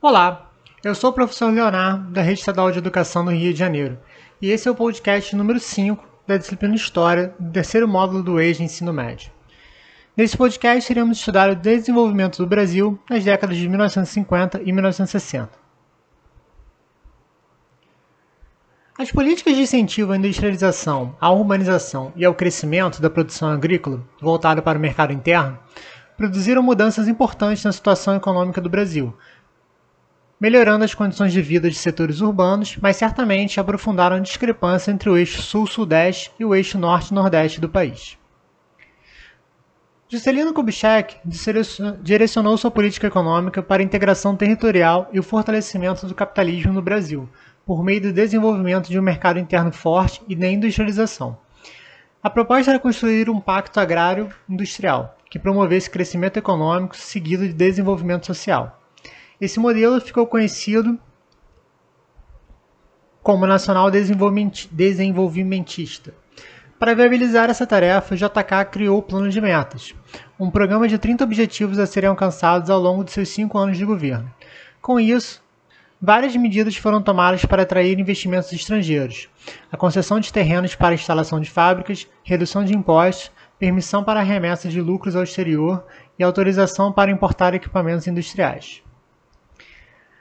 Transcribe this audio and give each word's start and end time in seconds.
Olá, 0.00 0.52
eu 0.84 0.94
sou 0.94 1.10
o 1.10 1.12
professor 1.12 1.52
Leonardo, 1.52 2.12
da 2.12 2.22
Rede 2.22 2.38
Estadual 2.38 2.70
de 2.70 2.78
Educação 2.78 3.24
do 3.24 3.32
Rio 3.32 3.52
de 3.52 3.58
Janeiro, 3.58 3.98
e 4.40 4.48
esse 4.48 4.68
é 4.68 4.70
o 4.70 4.74
podcast 4.74 5.34
número 5.34 5.58
5 5.58 6.06
da 6.24 6.36
disciplina 6.36 6.76
História 6.76 7.34
do 7.36 7.50
terceiro 7.50 7.88
módulo 7.88 8.22
do 8.22 8.40
EJA 8.40 8.62
Ensino 8.62 8.92
Médio. 8.92 9.32
Nesse 10.16 10.36
podcast, 10.36 10.92
iremos 10.92 11.18
estudar 11.18 11.50
o 11.50 11.56
desenvolvimento 11.56 12.38
do 12.38 12.46
Brasil 12.46 12.96
nas 13.10 13.24
décadas 13.24 13.56
de 13.56 13.68
1950 13.68 14.62
e 14.62 14.70
1960. 14.70 15.50
As 18.96 19.10
políticas 19.10 19.56
de 19.56 19.62
incentivo 19.62 20.12
à 20.12 20.16
industrialização, 20.16 21.16
à 21.20 21.28
urbanização 21.32 22.12
e 22.14 22.24
ao 22.24 22.36
crescimento 22.36 23.02
da 23.02 23.10
produção 23.10 23.48
agrícola, 23.48 24.00
voltada 24.20 24.62
para 24.62 24.78
o 24.78 24.80
mercado 24.80 25.12
interno, 25.12 25.58
produziram 26.16 26.62
mudanças 26.64 27.06
importantes 27.06 27.62
na 27.62 27.70
situação 27.70 28.16
econômica 28.16 28.60
do 28.60 28.68
Brasil, 28.68 29.16
melhorando 30.40 30.84
as 30.84 30.94
condições 30.94 31.32
de 31.32 31.42
vida 31.42 31.68
de 31.68 31.76
setores 31.76 32.20
urbanos, 32.20 32.76
mas 32.80 32.96
certamente 32.96 33.58
aprofundaram 33.58 34.16
a 34.16 34.20
discrepância 34.20 34.90
entre 34.90 35.10
o 35.10 35.16
eixo 35.16 35.42
sul-sudeste 35.42 36.30
e 36.38 36.44
o 36.44 36.54
eixo 36.54 36.78
norte-nordeste 36.78 37.60
do 37.60 37.68
país. 37.68 38.16
Juscelino 40.10 40.54
Kubitschek 40.54 41.16
direcionou 42.00 42.56
sua 42.56 42.70
política 42.70 43.08
econômica 43.08 43.62
para 43.62 43.82
a 43.82 43.84
integração 43.84 44.34
territorial 44.34 45.10
e 45.12 45.18
o 45.18 45.22
fortalecimento 45.22 46.06
do 46.06 46.14
capitalismo 46.14 46.72
no 46.72 46.80
Brasil, 46.80 47.28
por 47.66 47.84
meio 47.84 48.00
do 48.00 48.12
desenvolvimento 48.12 48.88
de 48.88 48.98
um 48.98 49.02
mercado 49.02 49.38
interno 49.38 49.70
forte 49.70 50.22
e 50.26 50.34
da 50.34 50.48
industrialização. 50.48 51.36
A 52.22 52.30
proposta 52.30 52.70
era 52.70 52.80
construir 52.80 53.28
um 53.28 53.38
pacto 53.38 53.78
agrário-industrial, 53.78 55.18
que 55.28 55.38
promovesse 55.38 55.90
crescimento 55.90 56.38
econômico 56.38 56.96
seguido 56.96 57.46
de 57.46 57.52
desenvolvimento 57.52 58.24
social. 58.24 58.80
Esse 59.40 59.60
modelo 59.60 60.00
ficou 60.00 60.26
conhecido 60.26 60.98
como 63.22 63.46
Nacional 63.46 63.88
Desenvolvimentista. 63.90 66.12
Para 66.78 66.94
viabilizar 66.94 67.50
essa 67.50 67.66
tarefa, 67.66 68.14
o 68.14 68.16
JK 68.16 68.64
criou 68.70 68.98
o 68.98 69.02
Plano 69.02 69.28
de 69.28 69.38
Metas, 69.40 69.94
um 70.38 70.50
programa 70.50 70.88
de 70.88 70.96
30 70.96 71.24
objetivos 71.24 71.78
a 71.78 71.86
serem 71.86 72.08
alcançados 72.08 72.70
ao 72.70 72.80
longo 72.80 73.04
de 73.04 73.10
seus 73.10 73.28
cinco 73.28 73.58
anos 73.58 73.76
de 73.76 73.84
governo. 73.84 74.32
Com 74.80 74.98
isso, 74.98 75.42
Várias 76.00 76.36
medidas 76.36 76.76
foram 76.76 77.02
tomadas 77.02 77.44
para 77.44 77.62
atrair 77.62 77.98
investimentos 77.98 78.52
estrangeiros: 78.52 79.28
a 79.70 79.76
concessão 79.76 80.20
de 80.20 80.32
terrenos 80.32 80.76
para 80.76 80.94
instalação 80.94 81.40
de 81.40 81.50
fábricas, 81.50 82.06
redução 82.22 82.64
de 82.64 82.72
impostos, 82.72 83.32
permissão 83.58 84.04
para 84.04 84.22
remessa 84.22 84.68
de 84.68 84.80
lucros 84.80 85.16
ao 85.16 85.24
exterior 85.24 85.84
e 86.16 86.22
autorização 86.22 86.92
para 86.92 87.10
importar 87.10 87.52
equipamentos 87.52 88.06
industriais. 88.06 88.80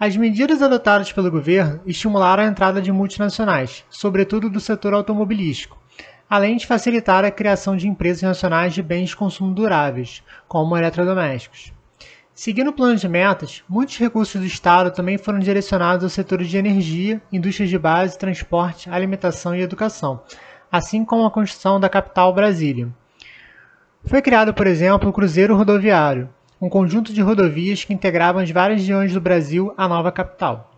As 0.00 0.16
medidas 0.16 0.62
adotadas 0.62 1.12
pelo 1.12 1.28
governo 1.28 1.80
estimularam 1.84 2.44
a 2.44 2.46
entrada 2.46 2.80
de 2.80 2.92
multinacionais, 2.92 3.84
sobretudo 3.90 4.48
do 4.48 4.60
setor 4.60 4.94
automobilístico, 4.94 5.76
além 6.30 6.56
de 6.56 6.68
facilitar 6.68 7.24
a 7.24 7.32
criação 7.32 7.76
de 7.76 7.88
empresas 7.88 8.22
nacionais 8.22 8.72
de 8.72 8.80
bens 8.80 9.08
de 9.08 9.16
consumo 9.16 9.52
duráveis, 9.52 10.22
como 10.46 10.76
eletrodomésticos. 10.76 11.72
Seguindo 12.32 12.68
o 12.68 12.72
plano 12.72 12.94
de 12.94 13.08
metas, 13.08 13.64
muitos 13.68 13.98
recursos 13.98 14.40
do 14.40 14.46
Estado 14.46 14.92
também 14.92 15.18
foram 15.18 15.40
direcionados 15.40 16.04
aos 16.04 16.12
setores 16.12 16.48
de 16.48 16.56
energia, 16.56 17.20
indústrias 17.32 17.68
de 17.68 17.76
base, 17.76 18.16
transporte, 18.16 18.88
alimentação 18.88 19.52
e 19.52 19.62
educação, 19.62 20.22
assim 20.70 21.04
como 21.04 21.26
a 21.26 21.30
construção 21.32 21.80
da 21.80 21.88
capital 21.88 22.32
Brasília. 22.32 22.88
Foi 24.04 24.22
criado, 24.22 24.54
por 24.54 24.68
exemplo, 24.68 25.10
o 25.10 25.12
Cruzeiro 25.12 25.56
Rodoviário, 25.56 26.28
um 26.60 26.68
conjunto 26.68 27.12
de 27.12 27.20
rodovias 27.20 27.84
que 27.84 27.94
integravam 27.94 28.42
as 28.42 28.50
várias 28.50 28.80
regiões 28.80 29.12
do 29.12 29.20
Brasil 29.20 29.72
à 29.76 29.86
nova 29.86 30.10
capital. 30.10 30.72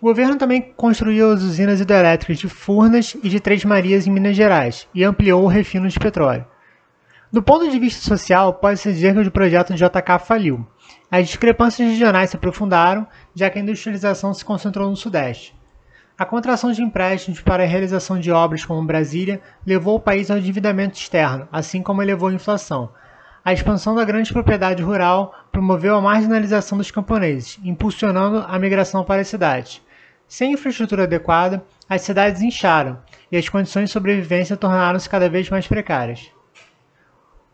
O 0.00 0.06
governo 0.06 0.36
também 0.36 0.60
construiu 0.76 1.32
as 1.32 1.42
usinas 1.42 1.80
hidrelétricas 1.80 2.38
de 2.38 2.48
Furnas 2.48 3.16
e 3.22 3.28
de 3.30 3.40
Três 3.40 3.64
Marias 3.64 4.06
em 4.06 4.10
Minas 4.10 4.36
Gerais 4.36 4.86
e 4.94 5.02
ampliou 5.02 5.42
o 5.42 5.48
refino 5.48 5.88
de 5.88 5.98
petróleo. 5.98 6.44
Do 7.32 7.42
ponto 7.42 7.68
de 7.68 7.78
vista 7.78 8.06
social, 8.06 8.54
pode-se 8.54 8.92
dizer 8.92 9.14
que 9.14 9.20
o 9.20 9.30
projeto 9.30 9.74
de 9.74 9.82
JK 9.82 10.18
faliu. 10.24 10.66
As 11.10 11.26
discrepâncias 11.26 11.88
regionais 11.88 12.30
se 12.30 12.36
aprofundaram, 12.36 13.06
já 13.34 13.48
que 13.48 13.58
a 13.58 13.62
industrialização 13.62 14.34
se 14.34 14.44
concentrou 14.44 14.88
no 14.88 14.96
Sudeste. 14.96 15.56
A 16.18 16.24
contração 16.24 16.72
de 16.72 16.82
empréstimos 16.82 17.40
para 17.40 17.62
a 17.62 17.66
realização 17.66 18.18
de 18.18 18.30
obras 18.30 18.64
como 18.64 18.86
Brasília 18.86 19.40
levou 19.66 19.96
o 19.96 20.00
país 20.00 20.30
ao 20.30 20.38
endividamento 20.38 20.96
externo, 20.96 21.48
assim 21.50 21.82
como 21.82 22.02
elevou 22.02 22.28
a 22.28 22.34
inflação. 22.34 22.90
A 23.46 23.52
expansão 23.52 23.94
da 23.94 24.04
grande 24.04 24.32
propriedade 24.32 24.82
rural 24.82 25.32
promoveu 25.52 25.94
a 25.94 26.00
marginalização 26.00 26.76
dos 26.76 26.90
camponeses, 26.90 27.60
impulsionando 27.62 28.38
a 28.38 28.58
migração 28.58 29.04
para 29.04 29.20
as 29.20 29.28
cidades. 29.28 29.80
Sem 30.26 30.54
infraestrutura 30.54 31.04
adequada, 31.04 31.64
as 31.88 32.02
cidades 32.02 32.42
incharam 32.42 32.98
e 33.30 33.36
as 33.36 33.48
condições 33.48 33.84
de 33.84 33.92
sobrevivência 33.92 34.56
tornaram-se 34.56 35.08
cada 35.08 35.28
vez 35.28 35.48
mais 35.48 35.64
precárias. 35.64 36.28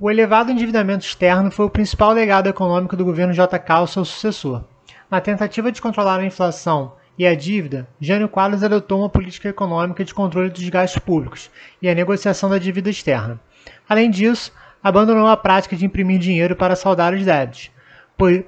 O 0.01 0.11
elevado 0.11 0.51
endividamento 0.51 1.05
externo 1.05 1.51
foi 1.51 1.67
o 1.67 1.71
principal 1.71 2.13
legado 2.13 2.49
econômico 2.49 2.97
do 2.97 3.05
governo 3.05 3.35
JK 3.35 3.63
ao 3.69 3.87
seu 3.87 4.07
sucessor. 4.07 4.65
Na 5.11 5.21
tentativa 5.21 5.71
de 5.71 5.83
controlar 5.83 6.21
a 6.21 6.25
inflação 6.25 6.95
e 7.19 7.27
a 7.27 7.35
dívida, 7.35 7.87
Jânio 8.01 8.31
Quadros 8.31 8.65
adotou 8.65 9.01
uma 9.01 9.11
política 9.11 9.51
econômica 9.51 10.03
de 10.03 10.15
controle 10.15 10.49
dos 10.49 10.67
gastos 10.71 11.03
públicos 11.03 11.51
e 11.83 11.89
a 11.91 11.95
negociação 11.95 12.49
da 12.49 12.57
dívida 12.57 12.89
externa. 12.89 13.39
Além 13.87 14.11
disso, 14.11 14.51
abandonou 14.82 15.28
a 15.28 15.37
prática 15.37 15.76
de 15.76 15.87
imprimir 15.87 16.19
dinheiro 16.19 16.56
para 16.56 16.76
saldar 16.76 17.15
os 17.15 17.25
débitos, 17.25 17.70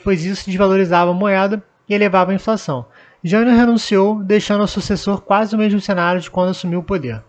pois 0.02 0.24
isso 0.24 0.46
desvalorizava 0.46 1.10
a 1.10 1.14
moeda 1.14 1.62
e 1.88 1.94
elevava 1.94 2.32
a 2.32 2.34
inflação. 2.34 2.86
Jânio 3.22 3.56
renunciou, 3.56 4.22
deixando 4.22 4.60
ao 4.60 4.66
sucessor 4.66 5.22
quase 5.22 5.54
o 5.54 5.58
mesmo 5.58 5.80
cenário 5.80 6.20
de 6.20 6.30
quando 6.30 6.50
assumiu 6.50 6.80
o 6.80 6.84
poder. 6.84 7.22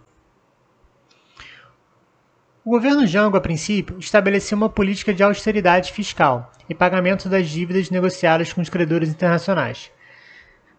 O 2.66 2.72
governo 2.72 3.06
Jango, 3.06 3.38
a 3.38 3.42
princípio, 3.42 4.00
estabeleceu 4.00 4.58
uma 4.58 4.68
política 4.68 5.14
de 5.14 5.22
austeridade 5.22 5.94
fiscal 5.94 6.52
e 6.68 6.74
pagamento 6.74 7.30
das 7.30 7.48
dívidas 7.48 7.92
negociadas 7.92 8.52
com 8.52 8.60
os 8.60 8.70
credores 8.70 9.08
internacionais. 9.08 9.92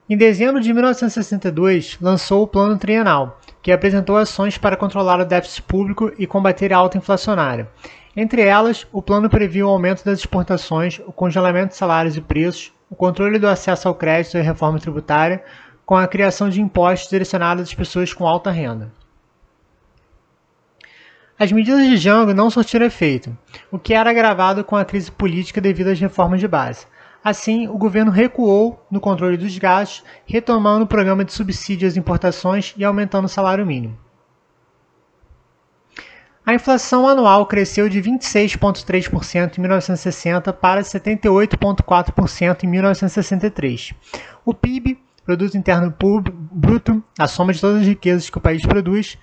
Em 0.09 0.17
dezembro 0.17 0.61
de 0.61 0.73
1962, 0.73 1.97
lançou 2.01 2.43
o 2.43 2.47
Plano 2.47 2.77
Trienal, 2.77 3.41
que 3.63 3.73
apresentou 3.73 4.17
ações 4.17 4.59
para 4.59 4.77
controlar 4.77 5.21
o 5.21 5.25
déficit 5.25 5.63
público 5.63 6.13
e 6.19 6.27
combater 6.27 6.73
a 6.73 6.77
alta 6.77 6.99
inflacionária. 6.99 7.69
Entre 8.17 8.41
elas, 8.41 8.87
o 8.91 9.03
plano 9.03 9.29
previu 9.29 9.67
o 9.67 9.71
aumento 9.71 10.03
das 10.03 10.21
exportações, 10.21 10.99
o 11.07 11.13
congelamento 11.13 11.69
de 11.69 11.77
salários 11.77 12.17
e 12.17 12.21
preços, 12.23 12.73
o 12.89 12.97
controle 12.97 13.39
do 13.39 13.47
acesso 13.47 13.89
ao 13.89 13.95
crédito 13.95 14.39
e 14.39 14.41
a 14.41 14.43
reforma 14.43 14.79
tributária, 14.79 15.45
com 15.85 15.95
a 15.95 16.09
criação 16.09 16.49
de 16.49 16.61
impostos 16.61 17.11
direcionados 17.11 17.65
às 17.65 17.75
pessoas 17.75 18.15
com 18.15 18.27
alta 18.27 18.51
renda. 18.51 18.91
As 21.39 21.53
medidas 21.53 21.87
de 21.87 21.99
Jango 21.99 22.33
não 22.33 22.49
surtiram 22.49 22.87
efeito, 22.87 23.37
o 23.71 23.79
que 23.79 23.93
era 23.93 24.09
agravado 24.09 24.65
com 24.65 24.75
a 24.75 24.87
crise 24.87 25.13
política 25.13 25.61
devido 25.61 25.89
às 25.89 26.01
reformas 26.01 26.41
de 26.41 26.49
base. 26.49 26.87
Assim, 27.23 27.69
o 27.69 27.77
governo 27.77 28.11
recuou 28.11 28.83
no 28.91 29.01
controle 29.01 29.37
dos 29.37 29.59
gastos, 29.59 30.03
retomando 30.25 30.85
o 30.85 30.89
programa 30.89 31.23
de 31.23 31.35
subsídio 31.35 31.87
às 31.87 31.97
importações 31.97 32.73
e 32.79 32.85
aumentando 32.85 33.27
o 33.27 33.29
salário 33.29 33.67
mínimo. 33.67 34.06
A 36.47 36.55
inflação 36.55 37.09
anual 37.09 37.45
cresceu 37.45 37.89
de 37.89 38.01
26,3% 38.01 39.59
em 39.59 39.61
1960 39.61 40.53
para 40.53 40.81
78,4% 40.81 42.63
em 42.63 42.69
1963. 42.69 43.93
O 44.45 44.55
PIB, 44.55 44.97
Produto 45.25 45.59
Interno 45.59 45.93
Bruto, 46.53 47.03
a 47.19 47.27
soma 47.27 47.53
de 47.53 47.61
todas 47.61 47.81
as 47.81 47.89
riquezas 47.89 48.31
que 48.31 48.39
o 48.39 48.41
país 48.41 48.65
produz, 48.65 49.19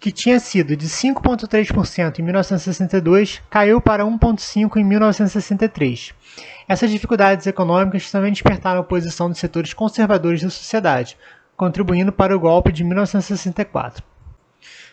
que 0.00 0.10
tinha 0.10 0.40
sido 0.40 0.74
de 0.74 0.88
5,3% 0.88 2.18
em 2.18 2.22
1962, 2.22 3.42
caiu 3.50 3.78
para 3.78 4.02
1,5% 4.02 4.78
em 4.78 4.84
1963. 4.84 6.14
Essas 6.66 6.90
dificuldades 6.90 7.46
econômicas 7.46 8.10
também 8.10 8.32
despertaram 8.32 8.78
a 8.78 8.80
oposição 8.80 9.28
dos 9.28 9.38
setores 9.38 9.74
conservadores 9.74 10.40
da 10.40 10.48
sociedade, 10.48 11.14
contribuindo 11.58 12.10
para 12.10 12.34
o 12.34 12.40
golpe 12.40 12.72
de 12.72 12.82
1964. 12.82 14.13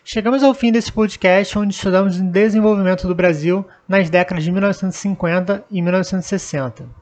Chegamos 0.04 0.44
ao 0.44 0.54
fim 0.54 0.72
desse 0.72 0.92
podcast, 0.92 1.58
onde 1.58 1.74
estudamos 1.74 2.20
o 2.20 2.24
desenvolvimento 2.24 3.08
do 3.08 3.16
Brasil 3.16 3.66
nas 3.88 4.10
décadas 4.10 4.44
de 4.44 4.52
1950 4.52 5.64
e 5.70 5.82
1960. 5.82 7.02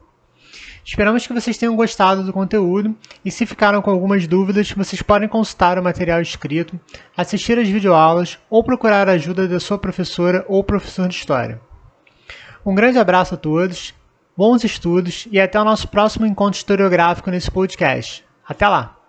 Esperamos 0.84 1.26
que 1.26 1.32
vocês 1.32 1.58
tenham 1.58 1.76
gostado 1.76 2.22
do 2.24 2.32
conteúdo 2.32 2.96
e 3.24 3.30
se 3.30 3.46
ficaram 3.46 3.82
com 3.82 3.90
algumas 3.90 4.26
dúvidas, 4.26 4.72
vocês 4.72 5.02
podem 5.02 5.28
consultar 5.28 5.78
o 5.78 5.82
material 5.82 6.20
escrito, 6.20 6.78
assistir 7.16 7.58
às 7.58 7.68
videoaulas 7.68 8.38
ou 8.48 8.64
procurar 8.64 9.08
a 9.08 9.12
ajuda 9.12 9.46
da 9.46 9.60
sua 9.60 9.78
professora 9.78 10.44
ou 10.48 10.64
professor 10.64 11.08
de 11.08 11.14
História. 11.14 11.60
Um 12.64 12.74
grande 12.74 12.98
abraço 12.98 13.34
a 13.34 13.38
todos, 13.38 13.94
bons 14.36 14.64
estudos 14.64 15.28
e 15.30 15.40
até 15.40 15.60
o 15.60 15.64
nosso 15.64 15.88
próximo 15.88 16.26
encontro 16.26 16.58
historiográfico 16.58 17.30
nesse 17.30 17.50
podcast. 17.50 18.24
Até 18.46 18.66
lá! 18.66 18.99